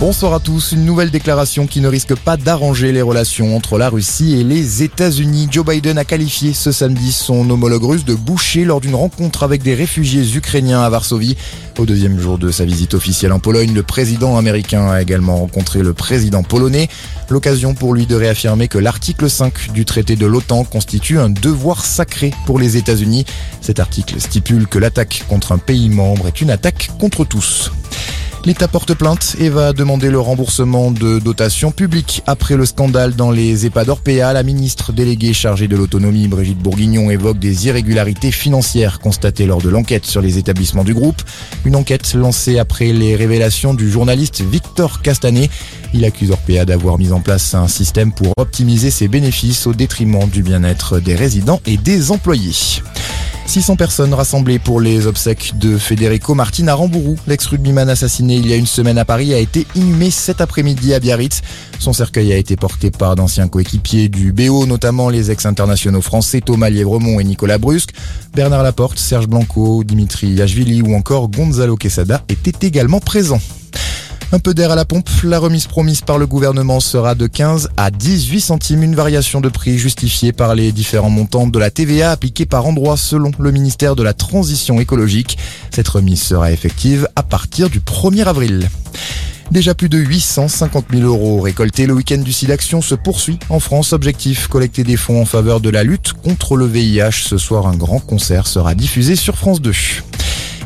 Bonsoir 0.00 0.32
à 0.32 0.38
tous. 0.38 0.70
Une 0.70 0.84
nouvelle 0.84 1.10
déclaration 1.10 1.66
qui 1.66 1.80
ne 1.80 1.88
risque 1.88 2.14
pas 2.14 2.36
d'arranger 2.36 2.92
les 2.92 3.02
relations 3.02 3.56
entre 3.56 3.78
la 3.78 3.88
Russie 3.88 4.38
et 4.38 4.44
les 4.44 4.84
États-Unis. 4.84 5.48
Joe 5.50 5.66
Biden 5.66 5.98
a 5.98 6.04
qualifié 6.04 6.52
ce 6.52 6.70
samedi 6.70 7.10
son 7.10 7.50
homologue 7.50 7.82
russe 7.82 8.04
de 8.04 8.14
boucher 8.14 8.64
lors 8.64 8.80
d'une 8.80 8.94
rencontre 8.94 9.42
avec 9.42 9.60
des 9.64 9.74
réfugiés 9.74 10.36
ukrainiens 10.36 10.82
à 10.82 10.88
Varsovie. 10.88 11.36
Au 11.78 11.84
deuxième 11.84 12.16
jour 12.20 12.38
de 12.38 12.52
sa 12.52 12.64
visite 12.64 12.94
officielle 12.94 13.32
en 13.32 13.40
Pologne, 13.40 13.74
le 13.74 13.82
président 13.82 14.36
américain 14.36 14.88
a 14.88 15.02
également 15.02 15.36
rencontré 15.36 15.82
le 15.82 15.94
président 15.94 16.44
polonais. 16.44 16.88
L'occasion 17.28 17.74
pour 17.74 17.92
lui 17.92 18.06
de 18.06 18.14
réaffirmer 18.14 18.68
que 18.68 18.78
l'article 18.78 19.28
5 19.28 19.72
du 19.72 19.84
traité 19.84 20.14
de 20.14 20.26
l'OTAN 20.26 20.62
constitue 20.62 21.18
un 21.18 21.28
devoir 21.28 21.84
sacré 21.84 22.32
pour 22.46 22.60
les 22.60 22.76
États-Unis. 22.76 23.24
Cet 23.60 23.80
article 23.80 24.20
stipule 24.20 24.68
que 24.68 24.78
l'attaque 24.78 25.24
contre 25.28 25.50
un 25.50 25.58
pays 25.58 25.88
membre 25.88 26.28
est 26.28 26.40
une 26.40 26.50
attaque 26.50 26.90
contre 27.00 27.24
tous. 27.24 27.72
L'État 28.48 28.66
porte 28.66 28.94
plainte 28.94 29.36
et 29.38 29.50
va 29.50 29.74
demander 29.74 30.08
le 30.08 30.18
remboursement 30.18 30.90
de 30.90 31.18
dotations 31.18 31.70
publiques. 31.70 32.22
Après 32.26 32.56
le 32.56 32.64
scandale 32.64 33.14
dans 33.14 33.30
les 33.30 33.66
EHPAD 33.66 33.90
Orpea, 33.90 34.32
la 34.32 34.42
ministre 34.42 34.90
déléguée 34.90 35.34
chargée 35.34 35.68
de 35.68 35.76
l'autonomie, 35.76 36.28
Brigitte 36.28 36.58
Bourguignon, 36.58 37.10
évoque 37.10 37.38
des 37.38 37.66
irrégularités 37.66 38.32
financières 38.32 39.00
constatées 39.00 39.44
lors 39.44 39.60
de 39.60 39.68
l'enquête 39.68 40.06
sur 40.06 40.22
les 40.22 40.38
établissements 40.38 40.82
du 40.82 40.94
groupe. 40.94 41.20
Une 41.66 41.76
enquête 41.76 42.14
lancée 42.14 42.58
après 42.58 42.94
les 42.94 43.16
révélations 43.16 43.74
du 43.74 43.90
journaliste 43.90 44.40
Victor 44.40 45.02
Castanet. 45.02 45.50
Il 45.92 46.06
accuse 46.06 46.30
Orpea 46.30 46.64
d'avoir 46.64 46.98
mis 46.98 47.12
en 47.12 47.20
place 47.20 47.52
un 47.52 47.68
système 47.68 48.12
pour 48.12 48.32
optimiser 48.38 48.90
ses 48.90 49.08
bénéfices 49.08 49.66
au 49.66 49.74
détriment 49.74 50.26
du 50.26 50.42
bien-être 50.42 51.00
des 51.00 51.16
résidents 51.16 51.60
et 51.66 51.76
des 51.76 52.12
employés. 52.12 52.80
600 53.48 53.76
personnes 53.76 54.12
rassemblées 54.12 54.58
pour 54.58 54.78
les 54.78 55.06
obsèques 55.06 55.54
de 55.56 55.78
Federico 55.78 56.34
Martin 56.34 56.68
à 56.68 56.74
Rambourou. 56.74 57.16
L'ex-rugbyman 57.26 57.88
assassiné 57.88 58.36
il 58.36 58.46
y 58.46 58.52
a 58.52 58.56
une 58.56 58.66
semaine 58.66 58.98
à 58.98 59.06
Paris 59.06 59.32
a 59.32 59.38
été 59.38 59.66
inhumé 59.74 60.10
cet 60.10 60.42
après-midi 60.42 60.92
à 60.92 61.00
Biarritz. 61.00 61.40
Son 61.78 61.94
cercueil 61.94 62.30
a 62.34 62.36
été 62.36 62.56
porté 62.56 62.90
par 62.90 63.16
d'anciens 63.16 63.48
coéquipiers 63.48 64.10
du 64.10 64.32
BO, 64.32 64.66
notamment 64.66 65.08
les 65.08 65.30
ex-internationaux 65.30 66.02
français 66.02 66.42
Thomas 66.42 66.68
Lièvremont 66.68 67.20
et 67.20 67.24
Nicolas 67.24 67.56
Brusque. 67.56 67.94
Bernard 68.34 68.62
Laporte, 68.62 68.98
Serge 68.98 69.28
Blanco, 69.28 69.82
Dimitri 69.82 70.28
Yachvili 70.28 70.82
ou 70.82 70.94
encore 70.94 71.30
Gonzalo 71.30 71.76
Quesada 71.76 72.22
étaient 72.28 72.66
également 72.66 73.00
présents. 73.00 73.40
Un 74.30 74.40
peu 74.40 74.52
d'air 74.52 74.70
à 74.70 74.76
la 74.76 74.84
pompe, 74.84 75.08
la 75.24 75.38
remise 75.38 75.66
promise 75.66 76.02
par 76.02 76.18
le 76.18 76.26
gouvernement 76.26 76.80
sera 76.80 77.14
de 77.14 77.26
15 77.26 77.70
à 77.78 77.90
18 77.90 78.42
centimes, 78.42 78.82
une 78.82 78.94
variation 78.94 79.40
de 79.40 79.48
prix 79.48 79.78
justifiée 79.78 80.32
par 80.32 80.54
les 80.54 80.70
différents 80.70 81.08
montants 81.08 81.46
de 81.46 81.58
la 81.58 81.70
TVA 81.70 82.10
appliquée 82.10 82.44
par 82.44 82.66
endroit 82.66 82.98
selon 82.98 83.30
le 83.38 83.50
ministère 83.52 83.96
de 83.96 84.02
la 84.02 84.12
Transition 84.12 84.80
écologique. 84.80 85.38
Cette 85.70 85.88
remise 85.88 86.20
sera 86.20 86.52
effective 86.52 87.08
à 87.16 87.22
partir 87.22 87.70
du 87.70 87.80
1er 87.80 88.24
avril. 88.24 88.68
Déjà 89.50 89.74
plus 89.74 89.88
de 89.88 89.96
850 89.96 90.84
000 90.92 91.04
euros 91.04 91.40
récoltés. 91.40 91.86
Le 91.86 91.94
week-end 91.94 92.18
du 92.18 92.34
SIDAction 92.34 92.82
se 92.82 92.94
poursuit 92.94 93.38
en 93.48 93.60
France. 93.60 93.94
Objectif, 93.94 94.46
collecter 94.48 94.84
des 94.84 94.98
fonds 94.98 95.22
en 95.22 95.24
faveur 95.24 95.60
de 95.60 95.70
la 95.70 95.84
lutte 95.84 96.12
contre 96.12 96.56
le 96.56 96.66
VIH. 96.66 97.24
Ce 97.24 97.38
soir, 97.38 97.66
un 97.66 97.76
grand 97.76 98.00
concert 98.00 98.46
sera 98.46 98.74
diffusé 98.74 99.16
sur 99.16 99.38
France 99.38 99.62
2. 99.62 99.72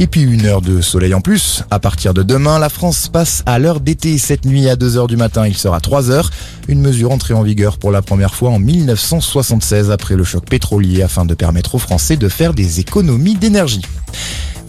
Et 0.00 0.06
puis 0.06 0.22
une 0.22 0.46
heure 0.46 0.62
de 0.62 0.80
soleil 0.80 1.12
en 1.12 1.20
plus. 1.20 1.64
À 1.72 1.80
partir 1.80 2.14
de 2.14 2.22
demain, 2.22 2.60
la 2.60 2.68
France 2.68 3.08
passe 3.08 3.42
à 3.46 3.58
l'heure 3.58 3.80
d'été. 3.80 4.16
Cette 4.16 4.44
nuit 4.44 4.68
à 4.68 4.76
2h 4.76 5.08
du 5.08 5.16
matin, 5.16 5.44
il 5.46 5.56
sera 5.56 5.80
3h. 5.80 6.30
Une 6.68 6.80
mesure 6.80 7.10
entrée 7.10 7.34
en 7.34 7.42
vigueur 7.42 7.78
pour 7.78 7.90
la 7.90 8.00
première 8.00 8.32
fois 8.32 8.50
en 8.50 8.60
1976 8.60 9.90
après 9.90 10.14
le 10.14 10.22
choc 10.22 10.44
pétrolier 10.44 11.02
afin 11.02 11.24
de 11.24 11.34
permettre 11.34 11.74
aux 11.74 11.78
Français 11.78 12.16
de 12.16 12.28
faire 12.28 12.54
des 12.54 12.78
économies 12.78 13.34
d'énergie. 13.34 13.82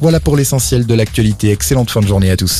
Voilà 0.02 0.20
pour 0.20 0.36
l'essentiel 0.36 0.88
de 0.88 0.94
l'actualité. 0.96 1.52
Excellente 1.52 1.92
fin 1.92 2.00
de 2.00 2.08
journée 2.08 2.32
à 2.32 2.38
tous. 2.38 2.58